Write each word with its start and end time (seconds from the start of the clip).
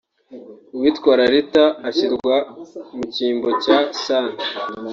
uwitwa 0.75 1.11
Lalita 1.19 1.63
ashyirwa 1.89 2.35
mu 2.95 3.03
cyimbo 3.13 3.49
cya 3.63 3.77
Sun 4.01 4.27